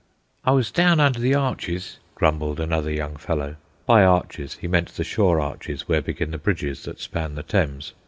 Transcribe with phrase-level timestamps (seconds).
[0.43, 3.57] "I was down under the arches," grumbled another young fellow.
[3.85, 7.93] By "arches" he meant the shore arches where begin the bridges that span the Thames.